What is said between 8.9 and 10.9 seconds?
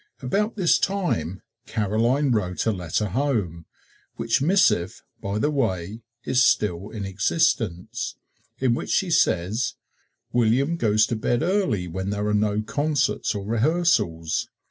says: "William